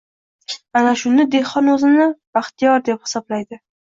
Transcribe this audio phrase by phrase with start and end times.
[0.79, 2.07] Ana shunda dehqon o‘zini
[2.39, 3.63] baxtiyor deb hisoblaydi.